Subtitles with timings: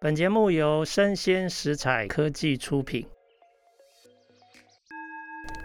[0.00, 3.04] 本节目由生鲜食材科技出品。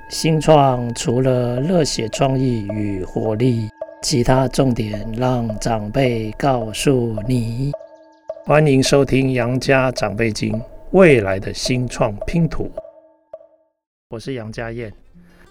[0.09, 3.69] 新创除了热血创意与活力，
[4.01, 7.71] 其他重点让长辈告诉你。
[8.43, 10.51] 欢迎收听《杨家长辈经》，
[10.93, 12.71] 未来的新创拼图。
[14.09, 14.91] 我是杨家燕。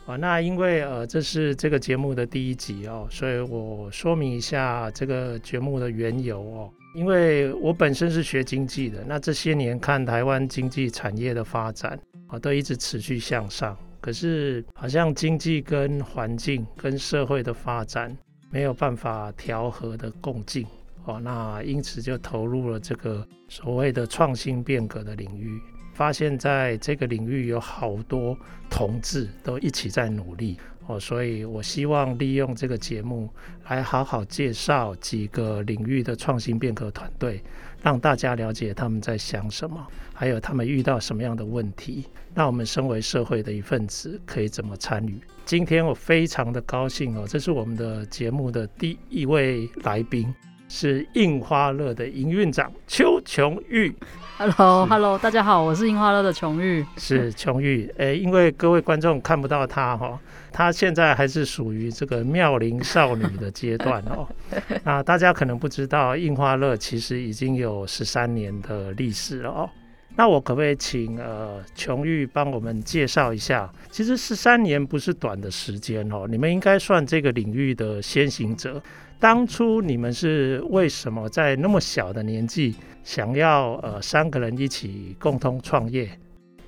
[0.07, 6.71] 啊，那因为呃，这是这个节目的第一集哦，所以我说明一下这个节目的缘由哦。
[6.95, 13.77] 因为我本身是学经济的，那这些年看台湾经济产业的发展啊，都一直持续向上。
[14.01, 18.15] 可是好像经济跟环境跟社会的发展
[18.51, 20.67] 没有办法调和的共进
[21.05, 25.61] 哦，那因此就投入了这个所谓的创新变革的领域。
[25.95, 28.37] 发现在这个领域有好多
[28.71, 33.31] 同志都一起在努力哦，所以我希望利用这个节目
[33.69, 37.41] 来好好介绍几个领域的创新变革团队，
[37.83, 42.07] 让大家了解他们在想什么，还有他们遇到什么样的问题。
[42.35, 45.21] 那我们身为社会的一份子，可以怎么参与？
[45.45, 50.35] 今天我非常的高兴哦，这是我们的节目的第一位来宾，
[50.75, 53.95] 是印花乐的营运长邱琼玉。
[54.39, 57.93] Hello，Hello，hello, 大家好，我是印花乐的琼玉，是琼玉。
[57.99, 60.19] 诶，因为各位观众看不到他哈，
[60.51, 64.27] 他现在还是属于这个妙龄少女的阶段哦。
[64.83, 69.71] 那大家可能不知道，印花乐其实已经有十三年的历史了哦。
[70.17, 73.71] 那我可不可以请呃琼玉帮我们介绍一下？
[73.91, 78.83] 其实十三年不是短的时间哦，你们应该算这个领域的先行者。
[79.23, 82.75] 当初你们是为什么在那么小的年纪？
[83.05, 86.11] 想要呃三个人一起共同创业，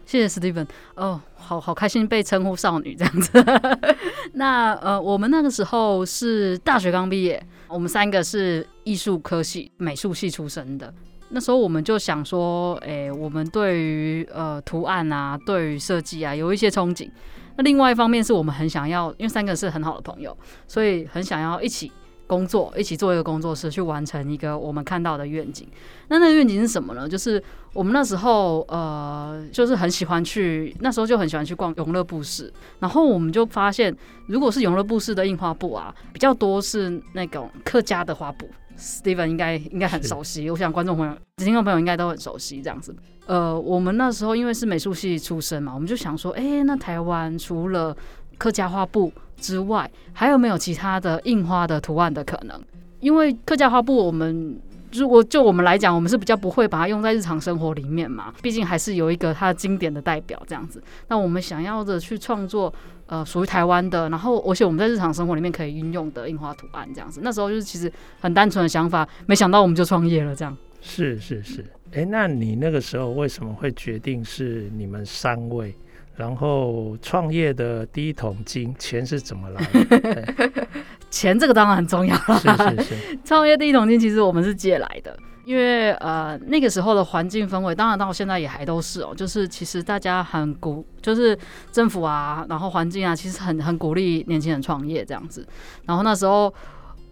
[0.06, 3.44] 谢谢 Steven 哦，好好开心被称呼少女这样子。
[4.34, 10.94] 那呃我们那个时候是大学刚毕业，我们三个是艺术科系美术系出身的。
[11.30, 17.10] 那时候我们就想说，哎、我们对于呃图案啊，对于设计啊有一些憧憬。
[17.56, 20.36] 那另外一方面是我们很想要，因为三个是很好的朋友，
[20.68, 21.90] 所以很想要一起。
[22.26, 25.68] 工作一起做一个工作室，去完成一个我们看到的愿景。
[26.08, 27.08] 那那个愿景是什么呢？
[27.08, 27.42] 就是
[27.72, 32.52] 我们那时候呃，就是很喜欢去，那时候就很喜欢去逛永乐布市。
[32.80, 33.94] 然后我们就发现，
[34.26, 38.48] 如果是永乐布市的印花布啊，比较多是那种客家的花布。
[38.76, 42.92] Steven 应该应该很熟悉，我想观众朋友、听众朋友应该都很熟悉这样子。
[43.26, 47.96] 呃，我们那时候因为是美术系出身嘛，我们就想说，哎、那台湾除了
[48.44, 52.62] 客家花布之外，还有没有其他的印花的图案的可能？
[53.00, 54.60] 因为客家花布，我们
[54.92, 60.82] 如果就我们来讲，我们是比较不会把它用在日常生活里面嘛，毕竟还是有一个它经典的代表这样子。
[61.08, 62.70] 那我们想要的去创作，
[63.06, 67.20] 呃，属于台湾的，然后而且我们在日常生活里面可以运用的印花图案这样子。
[67.22, 67.90] 那时候就是其实
[68.20, 70.54] 很单纯的想法，没想到我们就创业了这样。
[70.82, 75.74] 是是是，哎、那你那个时候为什么会决定是你们三位？
[76.16, 80.26] 然后创业的第一桶金钱是怎么来的？
[81.10, 82.38] 钱这个当然很重要了。
[82.38, 83.18] 是是是。
[83.24, 91.38] 创业第一桶金其实我们是借来的，因为呃那个时候的环境氛围，当然到现在也还都是哦，就是其实大家很鼓，就是
[91.70, 95.46] 政府啊，然后环境啊，其实很很鼓励年轻人创业这样子。
[95.84, 96.52] 然后那时候。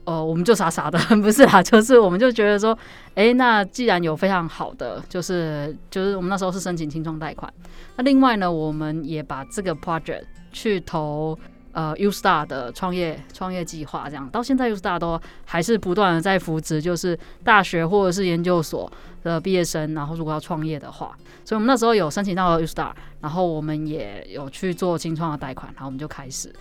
[0.04, 2.76] 呃，我们就傻傻的， 不是啦，就是我们就觉得说，
[3.14, 7.52] 哎、那既然有非常好的，就是就是我们那时候是申请清创贷款，
[7.96, 11.38] 那另外呢，我们也把这个 project 去投
[11.70, 18.90] 呃 U Star 的创业创业计划，这样到现在 U Star 都还是不断的在扶持，就是大学或者是研究所
[19.22, 26.52] 的毕业生，然后如果要创业的话，所以我们那时候有申请到了 U Star，然后我们也有去做清创的贷款，然后我们就开始。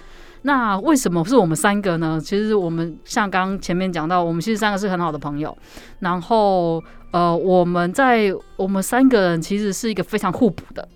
[0.44, 2.19] 那为什么是我们三个呢？
[2.19, 5.56] 其实我们像刚前面讲到，我们其实三个是很好的朋友。
[6.00, 10.88] 然后，呃，我们在我们三个人其实是一个非常互补的、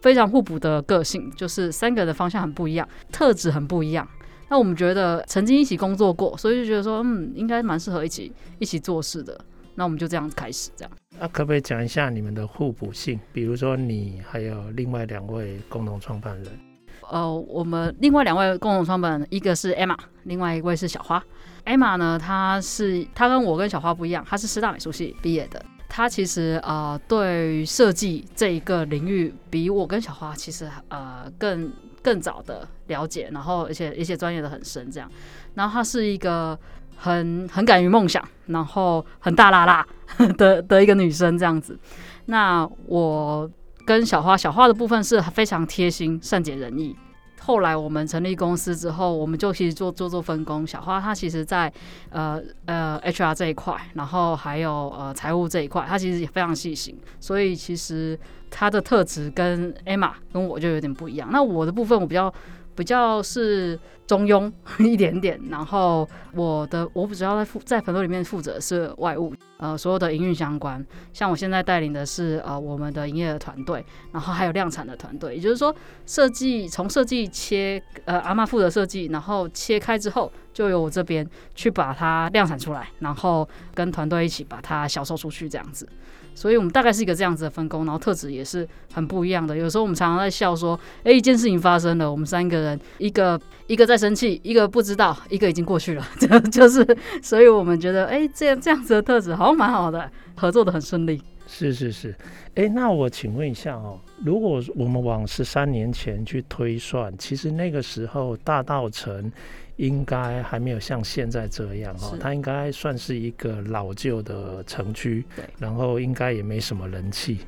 [0.00, 4.08] 非常互补的个性，就是三个人的方向很不一样，特质很不一样。
[4.48, 9.38] 那我们觉得曾经一起工作过，所以就觉得说，嗯，应该蛮适合一起一起做事的。
[9.74, 10.92] 那我们就这样开始，这样。
[11.18, 13.20] 那可不可以讲一下你们的互补性？
[13.32, 16.65] 比如说你还有另外两位共同创办人。
[17.10, 21.22] 呃，我们另外两位共同创办人，一个是 Emma，另外一位是小花。
[21.64, 25.64] Emma 呢，她是她跟我跟小花不一样，她是师大美术系毕业的。
[25.88, 31.72] 她其实呃，对设计这一个领域，比我跟小花其实呃更
[32.02, 35.10] 更早的了解，然后而且一些专业的很深这样。
[35.54, 36.58] 然后她是一个
[36.96, 41.78] 很很敢于梦想，然后很大剌剌的的一个女生这样子。
[42.26, 43.50] 那我。
[43.86, 46.94] 跟小花，小花的部分是非常贴心、善解人意，
[47.40, 50.66] 后来我们成立公司之后，我们就其实做做做分工。
[50.66, 51.72] 小花她其实在
[52.10, 56.98] 呃呃 HR 这一块，然后还有呃财务这一块，她其实也非常细心。
[57.20, 58.18] 所以其实
[58.50, 61.28] 她的特质跟 Emma 跟我就有点不一样。
[61.30, 62.34] 那我的部分我比较。
[62.76, 70.84] 比较是中庸一点点，然后我的我主要在负在团队里面负责是外务，呃，所有的营运相关。
[71.12, 75.74] 像我现在带领的是呃我们的营业的团队，然后还有量产的团队，也就是说
[76.04, 85.88] 设计从设计切呃阿妈负责设计，然后切开之后就由我这边去把它量产出来，然后跟团队一起把它销售出去这样子。
[86.34, 89.56] 所以我们大概是一个这样子的分工，然后特质也是很不一样的。
[89.56, 96.86] 有时候我们常常在笑说，哎，一件事情发生了，我们三个人，一个一个在生气，一个不知道，一个已经过去了， 就就是，
[97.22, 101.22] 所以我们觉得，哎，这样这样子的特质好像蛮好的，合作的很顺利。
[101.46, 102.14] 是是是，
[102.56, 109.30] 哎，那我请问一下哦，如果我们往十三年前去推算，其实那个时候大道城。
[109.76, 115.22] 应该还没有像现在这样哦，它应该算是一个老旧的城区，
[115.58, 117.40] 然后应该也没什么人气，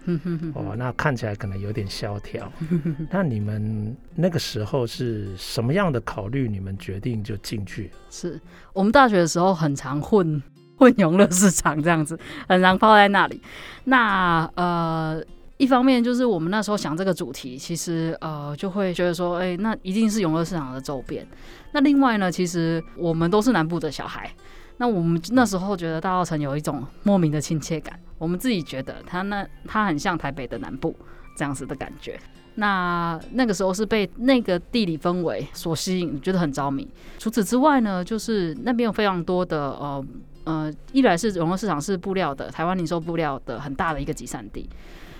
[0.54, 2.52] 哦，那看起来可能有点萧条。
[3.10, 6.46] 那你们那个时候是什么样的考虑？
[6.46, 7.90] 你们决定就进去？
[8.10, 8.38] 是
[8.74, 10.42] 我们大学的时候很常混
[10.80, 13.40] 混永乐市场这样子，很常泡在那里。
[13.84, 15.22] 那呃。
[15.60, 21.26] 一方面就是我们那时候想这个主题，其实呃就会觉得说，哎、那一定是永乐市场的周边。
[21.72, 24.32] 那另外呢，其实我们都是南部的小孩，
[24.76, 30.94] 那我们那时候觉得大稻埕有一种莫名的亲切感，我们自己觉得它那它很像台北的南部
[31.36, 32.16] 这样子的感觉。
[32.54, 36.86] 那那个时候是被那个地理氛围所吸引，觉得很着迷。
[37.18, 40.04] 除此之外呢，就是那边有非常多的呃
[40.48, 44.66] 呃，一来是永乐市场是布料的，台湾零售布料的很大的一个集散地。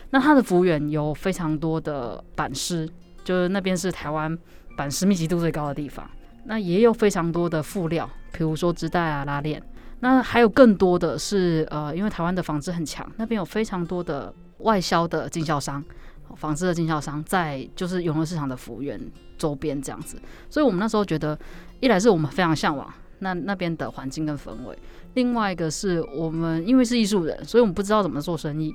[0.09, 2.89] 那它的幅员有非常多的板师，
[3.23, 4.37] 就是那边是台湾
[4.75, 6.09] 板师密集度最高的地方。
[6.47, 9.63] 那也有非常多的辅料，比如说织带啊、拉链。
[10.01, 15.85] 那还有更多的是呃，因为台湾的纺织很强，那边有非常多的外销的经销商，
[16.37, 18.99] 纺织的经销商在就是永乐市场的幅员
[19.37, 20.19] 周边这样子。
[20.49, 21.39] 所以我们那时候觉得，
[21.81, 24.79] 一来是我们非常向往那那边的环境跟氛围，
[25.15, 28.75] 另外一个是我们因为是艺术人，所以我们不知道怎么做生意。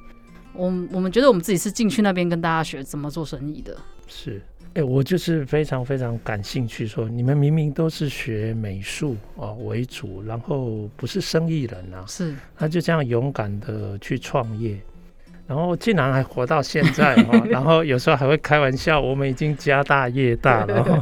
[0.53, 3.75] 我我们觉得我们自己是进去那边跟大家学怎么做生意的。
[4.06, 14.80] 是，哎、欸，我就是非常非常感兴趣说，说你们明明都是学美术哦为主，然后不是生意人啊，是，他就这样勇敢的去创业。
[15.45, 21.01] 然后竟然还活到现在哈， 然后有时候还会开玩笑，我们已经家大业大了。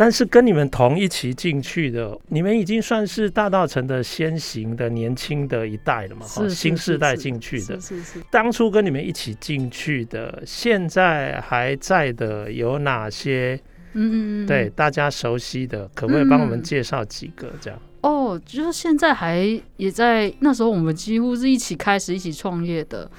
[0.00, 6.24] 但是跟你们同一起进去的，你们已经算是大道城的先行的年轻的一代了嘛？
[6.26, 7.78] 哈，新世代进去的。
[7.78, 8.22] 是是是。
[8.30, 13.60] 当初跟你们一起进去的，现在还在的有哪些？
[13.92, 14.46] 嗯嗯嗯。
[14.46, 17.78] 对，大家熟悉的，可不可以帮我们介绍几个这样？
[18.00, 23.10] 哦，就是现在还也在那时候，我们几乎是一起开始一起创业的。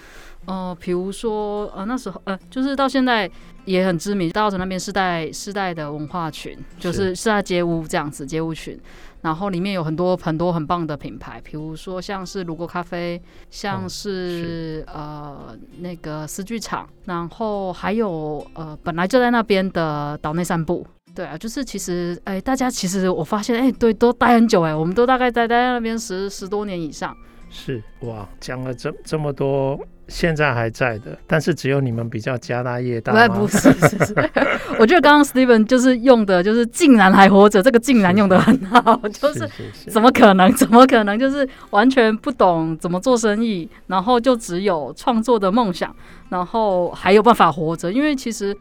[0.45, 3.29] 呃，比如说呃那时候呃，就是到现在
[3.65, 8.79] 也很知名，大稻埕那边世代世代的文化群，就是世代街屋这样子街屋群。
[9.21, 13.21] 然后里面有很多很多很棒的品牌，比如说像是卢国咖啡，
[13.51, 20.83] 像是呃那个丝剧场，然后还有呃本来就在那边的岛内散步。
[21.13, 27.15] 对啊，就是其实，哎，大家其实我发现，哎，对，都待很久，哎，我们都大概待待在那边十十多年以上。
[27.51, 33.11] 是哇，讲了这这么多，现在还在的，但是只有你们比较家大业大。
[33.29, 34.15] 不是，是是是，
[34.79, 39.47] 我觉得刚刚 Steven 就是用的，就是竟然还活着，这个竟然用的很好， 就是
[39.89, 40.51] 怎么可能？
[40.55, 41.19] 怎么可能？
[41.19, 45.93] 就是完全不懂怎么做生意，然后就只有创作的梦想，
[46.29, 48.57] 然后还有办法活着，因为其实。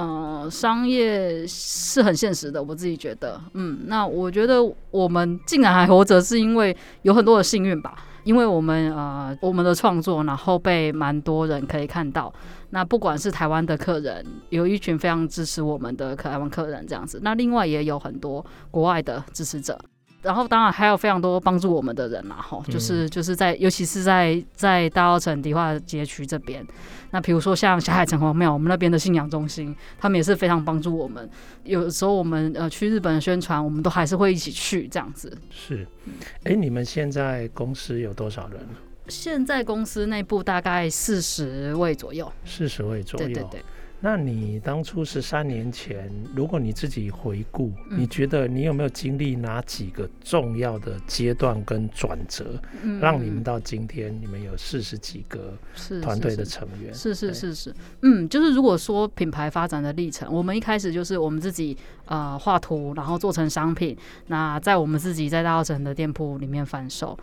[0.00, 4.56] 呃，商业是很现实的，我自己觉得，嗯，那我觉得
[4.90, 12.32] 我们竟然还活着，是因为有很多的幸运吧，因为我们呃，我们的创作，然后被蛮多人可以看到，
[12.70, 19.78] 那不管是台湾的客人，有一群非常支持我们的台湾客人这样子，那另外也有很多国外的支持者。
[20.22, 26.66] 然后当然还有非常多帮助我们的人啦，哈，就是就是在尤其是在在大澳城迪化街区这边，
[27.10, 31.28] 那比如说像霞海城隍庙，我们那边的信仰中心，他们也是非常帮助我们。
[31.64, 35.36] 有时候我们呃去日本宣传，我们都还是会一起去这样子。
[35.50, 35.86] 是，
[36.44, 38.60] 哎，你们现在公司有多少人？
[39.08, 42.30] 现在公司内部大概四十位左右。
[42.44, 43.26] 四十位左右。
[43.26, 43.60] 对对对。
[44.00, 55.52] 那你当初十三年前，如果你自己回顾，嗯、你觉得你有没有经历哪几个重要的阶段跟转折，嗯、让你们到今天，你们有四十几个
[56.00, 56.94] 团队的成员？
[56.94, 61.76] 是是是是，嗯，就是如果说品牌发展的历程，我们一开始就是我们自己
[62.10, 67.16] 呃画图，然后做成商品，那在我们自己在大澳城的店铺里面贩售。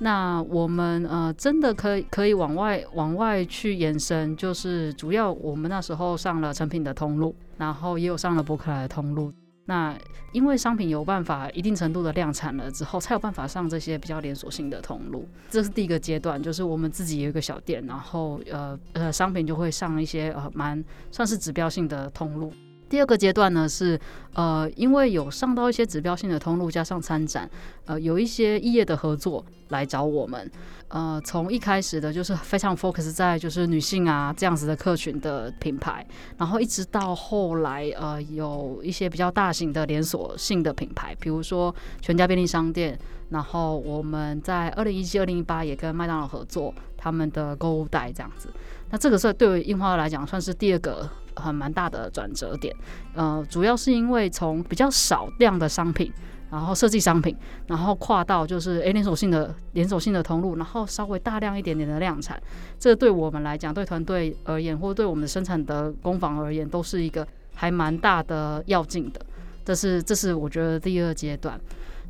[0.00, 9.32] 那我们呃真的可以可以往外往外去延伸，就是主要我们那时候上了成品的通路，然后也有上了博客来的通路。
[9.66, 9.96] 那
[10.32, 15.24] 因为商品有办法一定程度的量产了之后，才有办法上这些比较连锁性的通路。
[15.48, 20.82] 这是第一个阶段，就是我们自己有一个小店，然后呃呃商品就会上一些呃蛮
[21.12, 22.52] 算是指标性的通路。
[22.92, 23.98] 第二个阶段呢是，
[24.34, 27.48] 呃，因为有上到一些指标性的通路，加上参展，
[27.86, 30.50] 呃，有一些异业的合作来找我们，
[30.88, 36.06] 呃，从一开始的就是非常 focus 在就是女性啊这样子的客群的品牌，
[36.36, 42.98] 然后一直到后来，呃，有一些比较大型的连锁性的品牌，比如说全家便利商店，
[43.30, 48.50] 然后我们在二零一七、二零一八也跟麦当劳合作他们的购物袋这样子，
[48.90, 51.08] 那这个是对于印花来讲算是第二个。
[51.36, 52.74] 很蛮大的转折点，
[53.14, 56.12] 呃，主要是因为从比较少量的商品，
[56.50, 57.36] 然后设计商品，
[57.66, 62.40] 然后跨到就是诶连锁性的连锁性的通路，然后稍微大量一点点的量产，
[62.78, 69.20] 这对我们来讲，对团队而言，或对我们生产的工坊而言，都是一个还蛮大的要进的。
[69.64, 71.58] 这是这是我觉得第二阶段。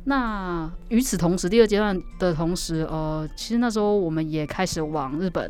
[0.05, 5.49] 那与此同时，第二阶段的同时，呃，其实那时候我们也开始往日本，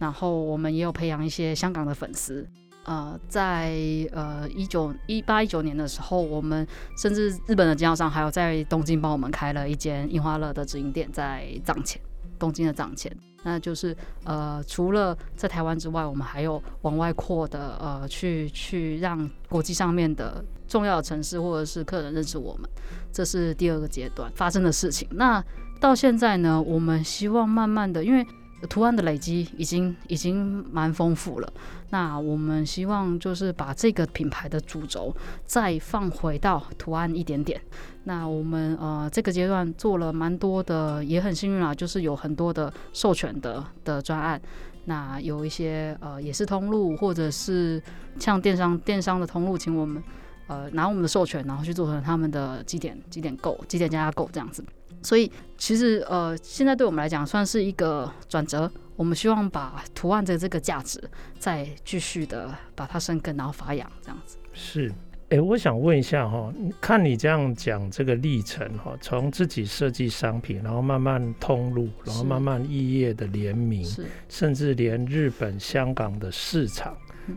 [0.00, 2.44] 然后我们也有培养一些香港的粉丝。
[2.84, 3.72] 呃，在
[4.12, 12.02] 呃一九一八一九年的时候，我们甚至日本的经销商还有在东京帮我们开了一间樱花乐的直营店，在藏前，
[12.38, 13.16] 东京的藏前。
[13.44, 22.68] 那就是呃，除了在台湾之外，我们还有往外扩的，呃，去去让国际上面的重要的城市或者是客人认识我们，
[23.12, 25.08] 这是第二个阶段发生的事情。
[25.12, 25.44] 那
[25.80, 28.26] 到现在呢，我们希望慢慢的，因为。
[28.68, 31.52] 图案的累积已经已经蛮丰富了，
[31.90, 35.14] 那我们希望就是把这个品牌的主轴
[35.44, 37.60] 再放回到图案一点点。
[38.04, 44.40] 那我们呃这个阶段做了蛮多的，也很幸运啊，就是有很多的授权的的专案。
[44.84, 47.82] 那有一些呃也是通路，或者是
[48.18, 50.02] 像电商电商的通路，请我们
[50.46, 54.64] 呃拿我们的授权，然后去做成他们的几点几点购几点加购这样子。
[55.02, 58.70] 所以其实呃，现在对我们来讲算是一个转折。
[58.94, 61.02] 我们希望把图案的这个价值
[61.38, 64.36] 再继续的把它生根，然后发扬这样子。
[64.52, 64.90] 是，
[65.30, 73.84] 哎、欸，我想问一下哈，看你这样讲这个历程哈，从自己设计商品，然后慢慢通路，然后慢慢异业的联名，
[74.28, 76.94] 甚至连日本、香港的市场。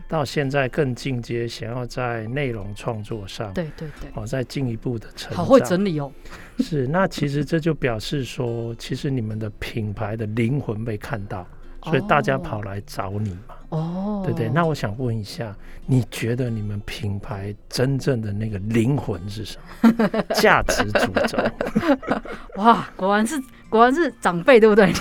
[0.10, 5.38] 到现在更进阶，想要在内容创作上，对对对，哦，再进一步的成长。
[5.38, 6.12] 好会整理哦。
[6.60, 11.46] 是，那其实这就表示说，其实你们的品牌的灵魂被看到，
[11.84, 13.56] 所以大家跑来找你嘛。
[13.70, 14.50] 哦，对对。
[14.50, 20.24] 那我想问一下，你觉得你们品牌真正的那个灵魂是什么？
[20.36, 21.38] 价值主轴？
[22.56, 24.94] 哇，果然是果然是长辈，对不对？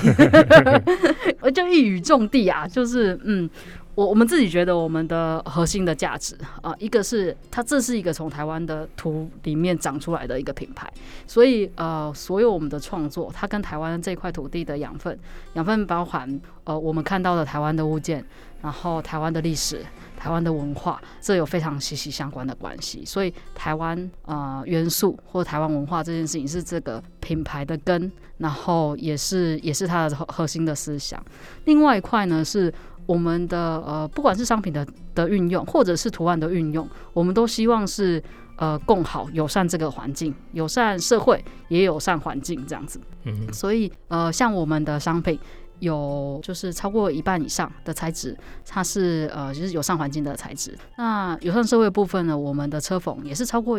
[1.40, 3.48] 我就一语中的啊，就是嗯。
[3.94, 10.90] 我我们自己觉得我们的核心的价值啊、一个是它这是一个从台湾的土里面长出来的一个品牌，
[11.26, 15.16] 所以呃，所有我们的创作，它跟台湾这块土地的养分，
[15.54, 18.24] 养分包含呃我们看到的台湾的物件，
[18.62, 19.84] 然后台湾的历史、
[20.16, 23.04] 台湾的文化，这有非常息息相关的关系。
[23.04, 31.22] 所以台湾呃元素或台湾文化这件事情是这个品牌的根，然后也是也是它的核心的思想。
[31.66, 32.72] 另外一块呢是。
[33.06, 38.22] 我们的呃，不管是商品的的运用，或者是图案的运用，我们都希望是
[38.56, 43.00] 呃共好友善这个环境，友善社会也友善环境这样子。
[43.24, 45.38] 嗯，所以呃，像我们的商品
[45.80, 50.76] 有就是超过一半以上的材质，它是呃就是友善环境的材质。
[50.96, 53.78] 那友善社会部分呢，我们的车缝也是超过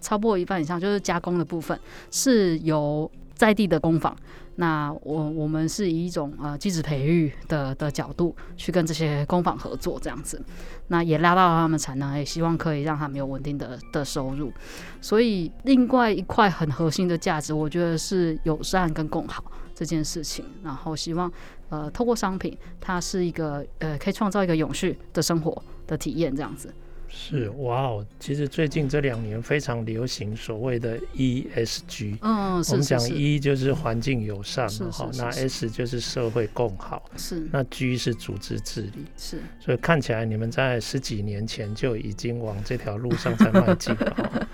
[0.00, 1.78] 超过一半以上，就是加工的部分
[2.10, 4.14] 是由在地的工坊。
[4.58, 10.42] 那我我们是以一种呃机制培育的的角度去跟这些工坊合作这样子，
[10.88, 14.52] 那也拉到他们产能，也希望可以让他们有稳定的的收入。
[15.00, 19.44] 所以另外一块很核心的价值，我觉得是友善跟共好
[19.74, 20.44] 这件事情。
[20.62, 21.30] 然后希望
[21.68, 26.72] 呃透过商品，它是一个呃可以创造一个永续的生活的体验这样子。
[27.08, 44.46] 是哇哦，其实最近这两年非常流行所谓的 ESG，嗯，我们讲 E 就是环境友善嘛，哈，那 S 就是社会共好，是，那 G 是组织治理，是，所以看起来你们在十几年前就已经往这条路上在迈进了。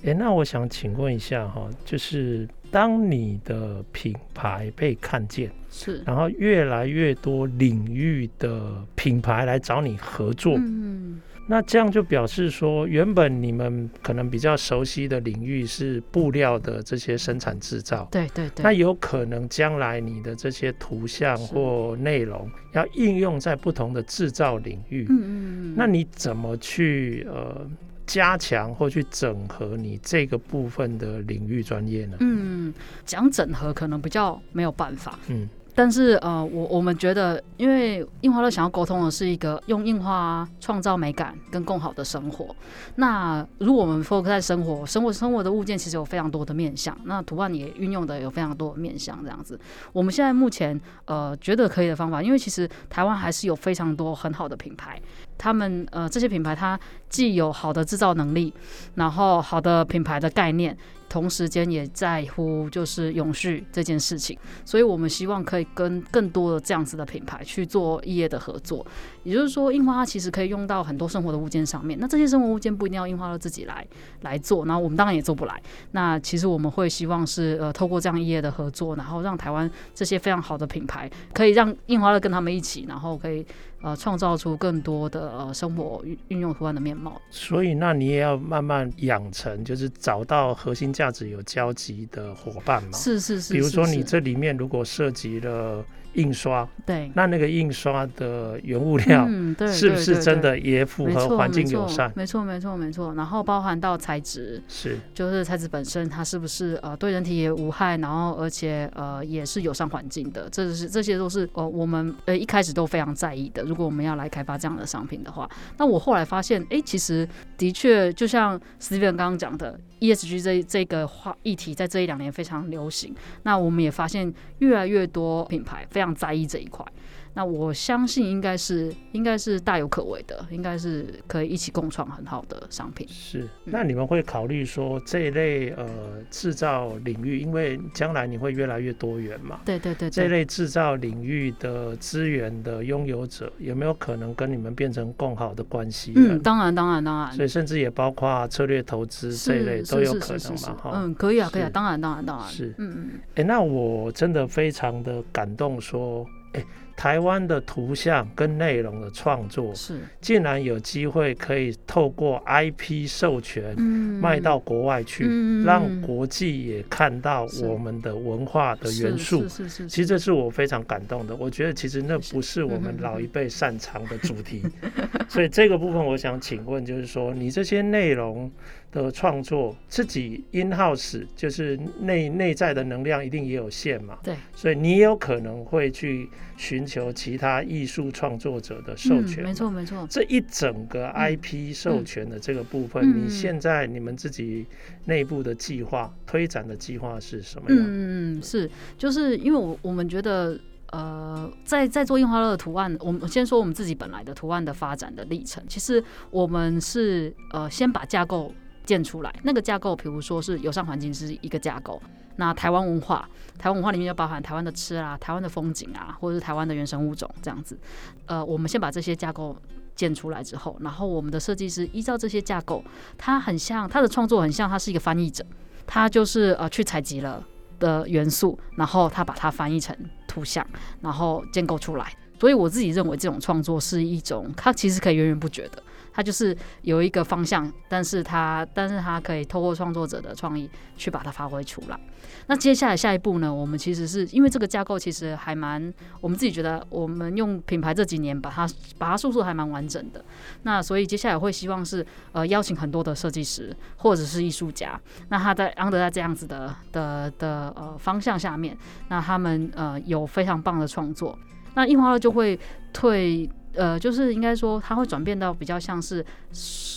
[0.00, 27.68] 哎、 欸，那我想请问一下哈，就是当你的品牌被看见，是，然后越来越多领域的品牌来找你合作，嗯，那这样就表示说，原本你们可能比较熟悉的领域是布料的这些生产制造，对对对，那有可能将来你的这些图像或内容要应用在不同的制造领域，嗯嗯嗯，那你怎么去呃？
[28.04, 32.16] 加强或去整合你这个部分的领域专业呢？
[32.18, 32.74] 嗯，
[33.06, 35.16] 讲整合可能比较没有办法。
[35.28, 35.48] 嗯。
[35.74, 42.54] 但是呃，我我们觉得，因为印花乐想要沟通的是一个用印花创造美感跟更好的生活。
[42.96, 49.58] 那如果我们 focus 在生活，生活生活的物件其实有非常多的面向，那图案也运用的有非常多的面向，这样子。
[49.92, 55.00] 我们现在目前呃觉得可以的方法，因为其实台湾还是有非常多很好的品牌，
[55.42, 58.54] 他们呃这些品牌它既有好的制造能力，
[58.94, 60.78] 然后好的品牌的概念。
[61.08, 64.34] 同时间也在乎就是永续这件事情，
[64.64, 68.86] 所以我们希望可以跟更多的这样子的品牌去做异业的合作。
[69.22, 71.98] 也就是说，印花其实可以用到很多生活的物件上面。
[72.00, 73.86] 那这些生活物件不一定要印花乐自己来
[74.22, 75.62] 来做，然后我们当然也做不来。
[75.90, 83.46] 那其实我们会希望是呃，透过这样异业的合作，然后让台湾这些非常好的品牌可以让印花乐跟他们一起，然后可以
[83.82, 87.20] 呃创造出更多的呃生活运运用图案的面貌。
[87.30, 92.92] 所以，那你也要慢慢养成，就是找到核心价值有交集的伙伴嘛。
[92.92, 93.52] 是是是。
[93.52, 95.84] 比如说，你这里面如果涉及了。
[96.14, 102.12] 印刷，对，那那个印刷的原物料，嗯，对，是不是真的也符合环境友善？
[102.14, 103.14] 没错，没错，没错。
[103.14, 113.62] 然后包含到材质，是，就是材质本身，它是不是呃对人体也无害，然后而且呃也是友善环境的，这是这些都是呃我们呃一开始都非常在意的。
[113.62, 119.78] 如果我们要来开发这样的商品的话，那我后来发现，哎，其实的确就像 Steven 刚刚讲的。
[120.02, 123.14] ESG 这这个话议题在这一两年非常流行，
[123.44, 126.84] 那我们也发现越来越多品牌非常在意这一块。
[127.34, 133.06] 那我相信应该是应该是大有可为的，应该是可以一起共创很好的商品。
[133.08, 135.88] 是，那你们会考虑说这一类呃
[136.30, 139.60] 制造领域，因为将来你会越来越多元嘛？
[139.64, 140.10] 对对对，对。
[140.10, 146.12] 这类制造领域的资源的拥有者有没有可能跟你们变成更好的关系？
[146.16, 147.32] 嗯，当然当然当然。
[147.32, 150.74] 所以甚至也包括策略投资这一类都有可能嘛？
[150.82, 152.46] 哈，嗯，可以啊，可以啊，当然当然当然。
[152.48, 153.10] 是，嗯嗯。
[153.14, 156.66] 哎、欸，那我真的非常的感动，说，哎、欸。
[156.96, 169.42] 台湾的图像跟内容的创作，是竟然有机会可以透过 IP 授权卖到国外去，嗯、让国际也看到我们的文化的元素。
[169.42, 169.88] 是是是，是。
[169.88, 171.34] 其实这是我非常感动的。
[171.36, 174.62] 我觉得其实那不是我们老一辈擅长的主题，
[175.28, 178.50] 所以这个部分我想请问，就是说你这些内容
[178.92, 184.18] 的创作，自己 in house 就是内内在的能量一定也有限嘛？
[184.22, 184.36] 对。
[184.54, 186.86] 所以你有可能会去寻。
[186.92, 190.06] 求其他艺术创作者的授权，嗯，没错没错。
[190.10, 194.66] 这一整个 IP 授权的这个部分，嗯，你现在你们自己
[195.06, 197.78] 内部的计划，嗯，推展的计划是什么样？
[197.80, 200.58] 嗯嗯，是，就是因为我我们觉得，
[200.90, 205.64] 呃，在在做印花乐的图案，我们先说我们自己本来的图案的发展的历程。
[205.66, 208.52] 其实我们是呃先把架构
[208.84, 212.00] 建出来，那个架构，比如说是友善环境是一个架构。
[212.36, 217.78] 那台湾文化，台湾文化里面就包含台湾的吃啊，台湾的风景啊，或者是台湾的原生物种这样子。
[218.26, 219.54] 呃，我们先把这些架构
[219.94, 222.82] 建出来之后，然后我们的设计师依照这些架构，
[223.18, 225.44] 他很像他的创作很像他是一个翻译者，
[225.86, 227.44] 他就是呃去采集了
[227.78, 229.94] 的元素，然后他把它翻译成
[230.26, 230.66] 图像，
[231.02, 232.16] 然后建构出来。
[232.40, 235.80] 所以我自己认为这种创作是一种，它其实可以源源不绝的。
[236.12, 241.98] 它就是有一个方向，但是它，但是它可以透过创作者的创意去把它发挥出来。
[242.46, 243.52] 那接下来下一步呢？
[243.52, 250.24] 我们其实是因为这个架构其实还蛮，我们自己觉得我们用品牌这几年把它把它述说还蛮完整的。
[250.62, 258.76] 那所以接下来会希望是呃邀请很多的设计师或者是艺术家，那他在安德在这样子的的的呃方向下面，
[259.08, 261.38] 那他们呃有非常棒的创作，
[261.74, 262.58] 那印花乐就会
[262.92, 263.48] 退。
[263.74, 266.24] 呃，就是应该说，它会转变到比较像是，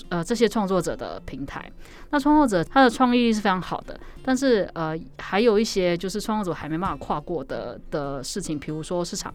[0.09, 1.71] 呃，这些创作者的平台。
[2.11, 9.33] 那创作者他的创意力是非常好的，但是呃，还有一些就是创作者还没办法跨过的的事情，比如说市场，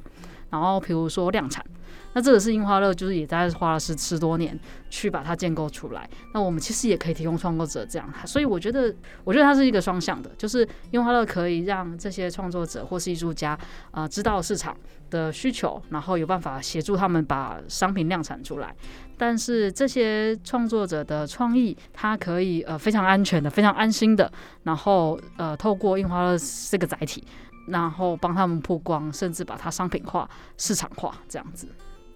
[0.50, 1.64] 然后比如说量产。
[2.12, 6.08] 那这个是樱花乐，就是也大概花了十十多年去把它建构出来。
[6.34, 13.56] 那我们其实也可以提供创作者这样，所以我觉得，我觉得它是一个双向的，就是樱花乐可以让这些创作者或是艺术家
[13.92, 14.76] 啊、知道市场
[15.10, 18.74] 的需求，然后有办法协助他们把商品量产出来。
[19.18, 26.38] 但是这些创作者的创意，他可以呃非常安全的、非常安心的，然后呃透过印花乐
[26.70, 27.22] 这个载体，
[27.66, 31.68] 然后帮他们曝光，甚至把它商品化、市场化这样子。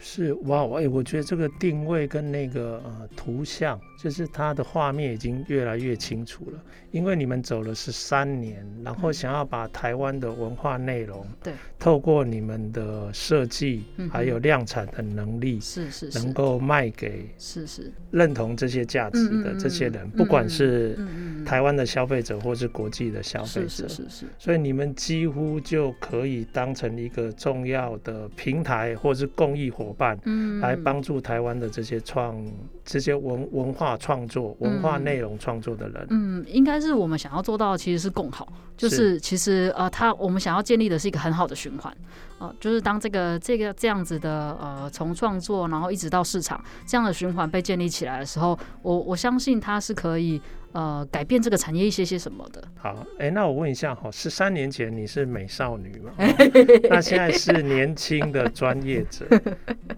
[0.06, 6.62] 是哇，哎、欸，我觉得这个定位跟那个呃图像，就是它的画面已经越来越清楚了。
[6.90, 17.90] 因为你们走了十三年，然后想要把台湾的文化内容，对，透过你们的设计还有量产的能力，是是，能够卖给是是。
[18.10, 20.96] 认同这些价值的这些人，不管是
[21.44, 24.26] 台湾的消费者或是国际的消费者，是是是。
[24.38, 32.44] 所以你们几乎就可以当成一个重要的平台或是公益伙伴，嗯，来帮助台湾的这些创
[32.84, 36.06] 这些文文化创作、文化内容创作的人。
[36.10, 41.96] 嗯，应该是我们想要做到，其实是共好，就是其实呃，他我们想要建立的是一个很好的循环，
[42.38, 50.40] 呃，就是当这个这个这样子的呃，从创作然后一直到市场这样的循环被建立起来的时候，我我相信它是可以。
[50.74, 52.60] 呃，改变这个产业一些些什么的。
[52.74, 56.10] 好，哎、欸，那我问一下哈，十三年前你是美少女嘛？
[56.90, 59.24] 那现在是年轻的专业者。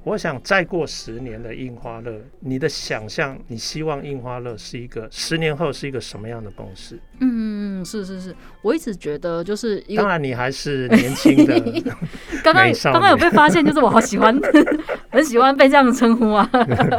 [0.05, 7.01] 我想再过十年的印花乐，你的想象，你希望印花乐是一个十年后是一个什么样的公司？
[7.21, 11.61] 嗯，是是是，我一直觉得就是一个，当然你还是年轻的。
[12.45, 14.39] 刚刚刚刚有被发现，就是我好喜欢，
[15.11, 16.49] 很喜欢被这样称呼啊。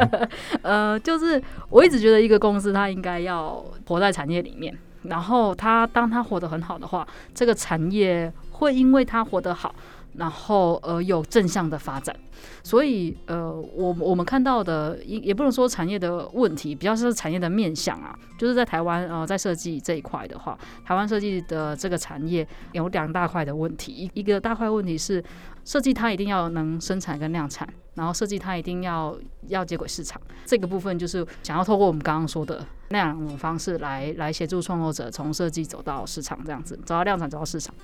[0.62, 3.64] 呃，就是我一直觉得一个公司它应该要。
[3.88, 9.74] 活在产业里面，然后它当它活得很好的话，这个产业会因为它活得好，
[10.18, 12.14] 然后呃有正向的发展。
[12.62, 25.22] 所以呃，我我们看到的也也不能说产业的问题，比较是产业的面向啊，就是在台湾呃，在设计这一块的话，台湾设计的这个产业有两大块的问题，一一个大块问题是
[25.64, 27.68] 设计它一定要能生产跟量产。
[27.94, 37.74] 然后设计它一定要要接轨市场，这个部分就是想要透过我们刚刚说的那两种方式来来协助创作者从设计走到市场，这样子走到量产，走到市场。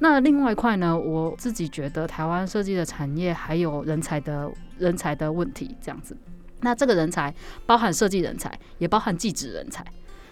[0.00, 6.16] 那另外一块呢，我自己觉得台湾设计的产业还有人才的人才的问题，这样子。
[6.62, 7.34] 那这个人才
[7.64, 9.84] 包含设计人才，也包含技职人才。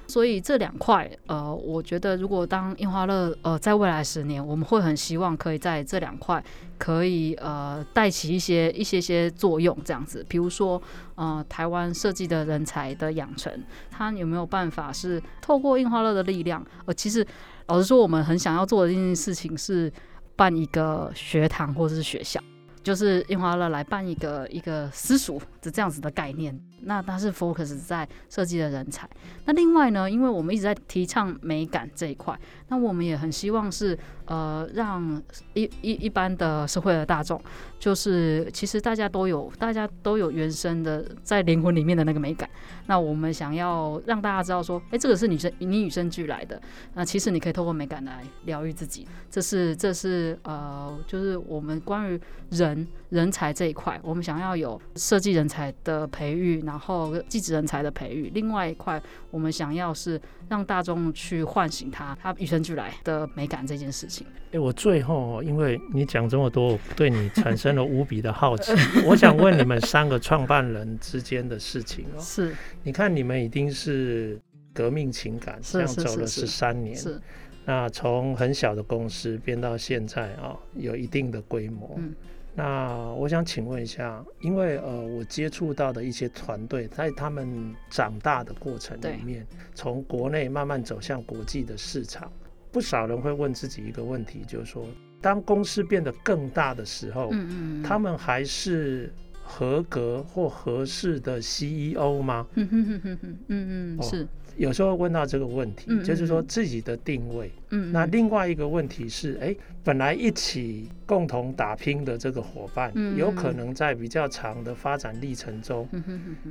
[0.06, 6.42] 所以这两块，呃，我觉得如果当印花乐，呃，在未来十年，我们会很希望可以在这两块
[6.78, 10.24] 可以呃带起一些一些些作用，这样子。
[10.26, 10.80] 比如说，
[11.14, 13.52] 呃，台湾设计的人才的养成，
[13.90, 16.64] 它有没有办法是透过印花乐的力量？
[16.86, 17.26] 呃，其实
[17.68, 19.92] 老实说，我们很想要做的一件事情是
[20.34, 22.40] 办一个学堂或者是学校。
[22.82, 29.08] 就是樱花乐来办一个一个私塾这样子的概念，那它是 focus 在设计的人才。
[29.46, 35.20] 那另外呢，因为我们一直在提倡美感这一块，那我们也很希望是呃让
[35.54, 37.40] 一一一般的社会的大众，
[37.78, 42.48] 就是其实大家都有大家都有原生的在灵魂里面的那个美感。
[42.86, 46.60] 那我们想要让大家知道说，哎、这个是女生你与生俱来的。
[46.94, 49.06] 那其实你可以透过美感来疗愈自己。
[49.30, 52.20] 这是这是呃，就是我们关于。
[52.50, 58.30] 人人才这一块，我们想要有设计人才的培育，然后技职人才的培育。
[58.34, 64.26] 另外一块，我们想要是让大众去唤醒他，他与生俱来的美感这件事情。
[64.28, 68.72] 哎、欸，我最后，因为你讲这么多，我对你 产生了无比的好奇。
[69.04, 72.20] 我想问你们三个创办人之间的事情哦。
[72.20, 74.40] 是，你看你们已经是
[74.72, 77.20] 革命情感这样走了十三年，是，
[77.66, 81.94] 那从很小的公司变到现在啊、哦，有一定的规模。
[81.98, 82.14] 嗯
[82.54, 92.30] 那我想请问一下，因为呃，我接触到的一些团队，在他们长大的过程里面，从国内慢慢走向国际的市场，
[92.72, 94.84] 不少人会问自己一个问题，就是说，
[95.20, 102.46] 当公司变得更大的时候，嗯嗯，他们还是合格或合适的 CEO 吗？
[102.54, 104.26] 嗯嗯嗯嗯嗯，是。
[104.58, 107.50] 有时候问到这个问题，嗯嗯，就是说自己的定位。
[107.70, 115.88] 嗯，嗯，那另外一个问题是，哎、欸，本来一起共同打拼的这个伙伴，有可能在比较长的发展历程中，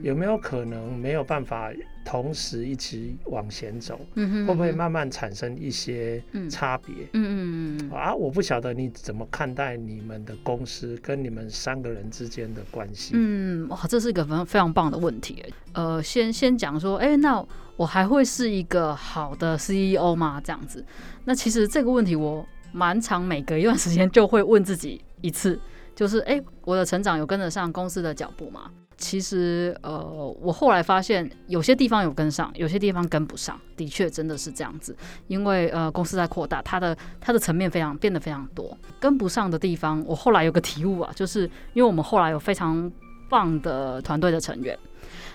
[0.02, 1.72] 有没有可能没有办法
[2.08, 4.00] 同时一起往前走？
[4.16, 6.96] 会不会慢慢产生一些差别？
[7.12, 13.12] 嗯嗯嗯，啊，我不晓得你怎么看待你们的公司跟你们三个人之间的关系？
[13.16, 15.44] 嗯，哇，这是一个非常非常棒的问题。
[15.74, 17.46] 呃，先先讲说，哎、欸，那。
[17.78, 20.42] 我还会是一个好的 CEO 吗？
[20.44, 20.84] 这样子，
[21.26, 25.60] 那其实这个问题我蛮常每隔一段时间就会问自己一次，
[25.94, 28.72] 就是哎，我的成长有跟得上公司的脚步吗？
[28.98, 34.96] 其实，呃，我后来发现有些地方有跟上，有些地方跟不上，的确真的是这样子。
[35.28, 42.92] 因为呃，公司在扩大，它的它的层面非常变得非常多，跟不上的地方，我后来有个体悟啊，就是因为我们后来有非常
[43.30, 44.78] 棒的团队的成员，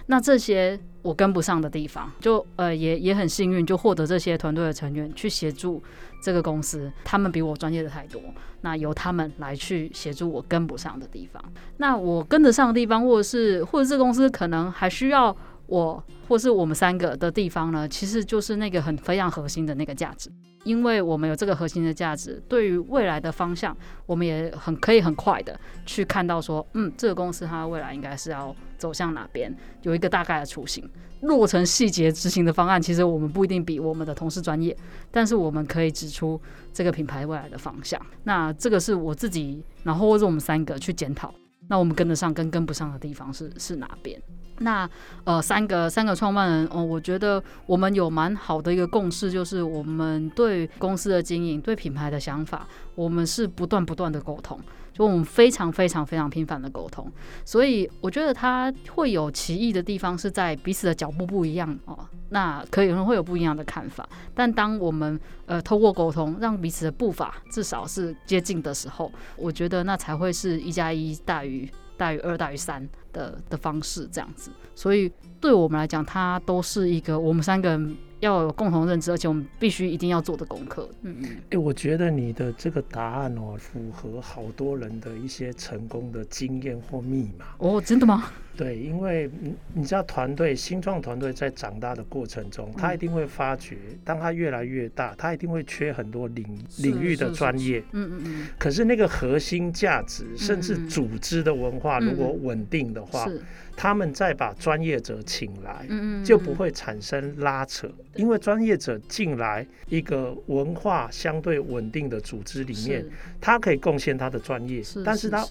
[0.07, 5.83] 那这些我跟不上的地方，就呃也也很幸运，就获得这些团队的成员去协助。
[6.25, 8.23] 这个公司，他们比我专业的太多，
[8.61, 11.43] 那由他们来去协助我跟不上的地方。
[11.79, 20.31] 那我跟得上的地方，或者是或者这公司可能还需要我，或是我们三个的地方呢，其实就是那个很非常核心的那个价值。
[20.65, 30.89] 因为我们有这个核心的价值，对于未来的方向，我们也很可以很快的去看到说，嗯，这个公司它未来应该是要走向哪边，有一个大概的雏形。
[31.23, 34.77] 落成细节执行的方案，其实我们不一定比我们的同事专业，
[35.09, 36.41] 但是我们可以指出
[36.73, 38.01] 这个品牌未来的方向。
[38.25, 41.33] 那这个是我自己，然后或者我们三个去检讨，
[41.69, 44.21] 那我们跟得上跟跟不上的地方是是哪边？
[44.63, 44.89] 那
[45.25, 54.59] 呃，三个三个创办人哦，我觉得我们有蛮好的一个共识，就是我们对公司的经营、对品牌的想法，我们是不断不断的沟通。
[54.93, 57.11] 就我们非常非常非常频繁的沟通，
[57.47, 61.99] 所以我觉得他会有歧义的地方是在彼此的脚步不一样哦，
[62.29, 64.07] 那可能会有不一样的看法。
[64.35, 74.51] 但当我们呃透过沟通，让彼此的步伐至少是接近的时候，我觉得那才会是一加一大于大于二大于三的的方式这样子。
[74.75, 77.97] 所以对我们来讲，它都是一个我们三个人。
[78.23, 80.89] 要有共同认知，而且我们必须一定要做的功课。
[81.01, 87.47] 嗯嗯，哎，我觉得你的这个答案哦，符合好多人的一些成功的经验或密码。
[87.59, 88.31] 哦，真的吗？
[88.55, 96.45] 对，因为你你知道，团队新创团队在长大的过程中，他一定会发觉，当他越来越大，他一定会缺很多领
[96.79, 97.83] 领域的专业。
[97.93, 98.49] 嗯嗯嗯。
[98.59, 103.27] 可是那个核心价值，甚至组织的文化，如果稳定的话，
[103.75, 105.87] 他们再把专业者请来，
[106.23, 107.91] 就不会产生拉扯。
[108.17, 113.03] 因为专业者进来一个文化相对稳定的组织里面，
[113.41, 115.43] 他可以贡献他的专业，但是他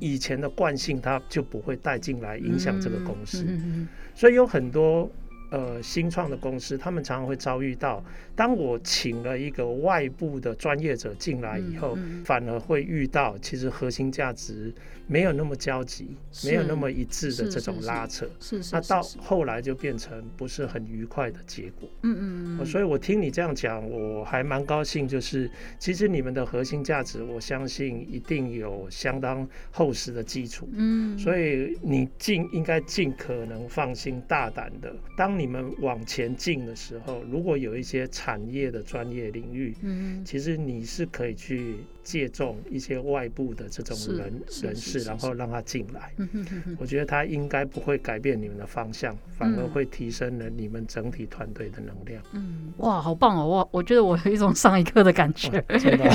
[0.00, 2.36] 以前的惯性他就不会带进来。
[2.48, 3.44] 影响这个公司，
[4.14, 5.10] 所以有很多
[5.50, 14.72] 呃新创的公司，他们常常会遭遇到，当我请了一个外部的专业者进来以后，反而会遇到其实核心价值。
[15.10, 21.88] 没有那么交集，没有那么一致的这种拉扯，是那到后来就变成不是很愉快的结果。
[22.02, 22.66] 嗯嗯嗯。
[22.66, 25.08] 所以我听你这样讲，我还蛮高兴。
[25.08, 30.68] 就是其实你们的核心价值，我相信一定有相当厚实的基础。
[30.74, 31.18] 嗯。
[31.18, 41.76] 所以你尽应该尽可能放心大胆的，当你们往前进的时候，如果有一些产业的专业领域，嗯，其实你是可以去。
[42.08, 46.10] 借重一些外部的这种人人士，然后让他进来。
[46.16, 46.46] 嗯
[46.78, 52.22] 我觉得他应该不会改变你们的方向，反而会提升了你们整体团队的能量。
[52.32, 53.48] 嗯，哇，好棒哦！
[53.48, 55.62] 哇我觉得我有一种上一课的感觉。
[55.78, 56.08] 真的，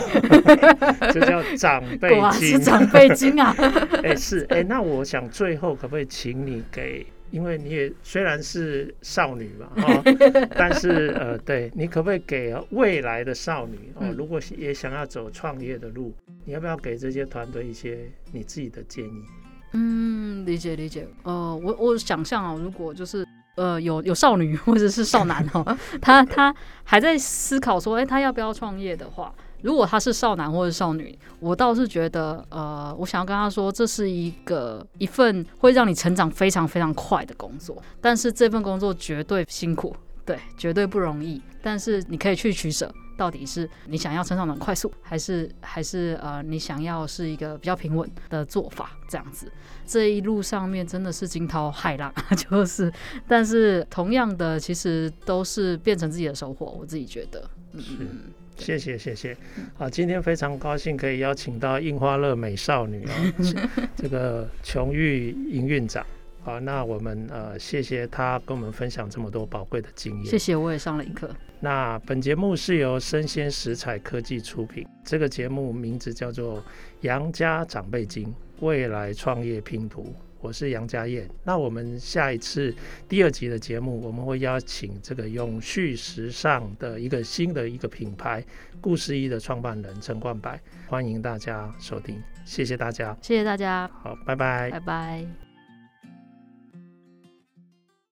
[1.13, 2.09] 这叫长辈
[2.39, 3.55] 经，是长辈经啊！
[4.01, 7.05] 哎，是哎，那我想最后可不可以请你给？
[7.33, 16.13] 因为你也虽然是少女嘛， 哦，但是呃，对，你可不可以给未来的少女哦，如果也想要走创业的路，
[16.45, 19.23] 你要不要给这些团队一些你自己的建议？
[19.71, 21.07] 嗯，理解理解。
[21.23, 29.33] 呃，我我想象啊，如果就是呃有有少女或者是少男哈， 他他还在思考说，哎，他要不要创业的话。
[29.63, 39.95] 如果他是少男或者少女，我倒是觉得，呃，我想要跟他说，这是一个一份会让你成长非常非常快的工作，但是这份工作绝对辛苦，
[40.25, 41.41] 对，绝对不容易。
[41.61, 49.49] 但是你可以去取舍，到底是你想要成长的快速，还是还是呃你想要是一个比较平稳的做法，这样子。
[49.85, 52.91] 这一路上面真的是惊涛骇浪， 就是，
[53.27, 58.33] 但是同样的，其实都是变成自己的收获，我自己觉得，嗯。
[58.57, 59.35] 谢谢谢谢，
[59.75, 63.13] 好，今天非常高兴可以邀请到印花乐美少女啊，
[63.95, 66.05] 这个琼玉营运长，
[66.43, 71.29] 好，那我们呃谢谢他跟我们分享这么多宝贵的经验，谢谢，我也上了一课。
[71.59, 76.59] 那本节目是由生鲜食材科技出品，这个节目名字叫做
[77.01, 80.03] 《杨家长辈经未来创业拼图》。
[80.43, 82.75] 我是杨家燕，那我们下一次
[83.07, 88.43] 第二集的节目，我们会邀请这个永续时尚的一个新的一个品牌
[88.81, 90.51] 故事一的创办人陈冠柏，
[90.87, 95.52] 欢迎大家收听，谢谢大家，谢谢大家，好，拜拜，拜拜。